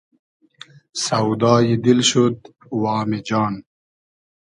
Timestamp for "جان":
3.27-3.53